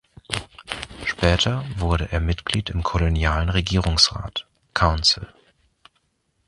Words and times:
Später 1.05 1.63
wurde 1.77 2.11
er 2.11 2.19
Mitglied 2.21 2.71
im 2.71 2.81
kolonialen 2.81 3.49
Regierungsrat 3.49 4.47
(Council). 4.73 5.27